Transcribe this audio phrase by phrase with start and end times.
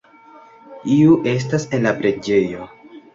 [0.95, 2.67] Iu estas en la preĝejo.